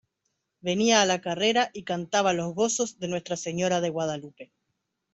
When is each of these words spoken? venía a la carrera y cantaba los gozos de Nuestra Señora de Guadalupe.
venía 0.61 1.03
a 1.03 1.05
la 1.05 1.21
carrera 1.21 1.69
y 1.73 1.83
cantaba 1.83 2.33
los 2.33 2.55
gozos 2.55 2.97
de 2.97 3.07
Nuestra 3.07 3.37
Señora 3.37 3.81
de 3.81 3.91
Guadalupe. 3.91 4.51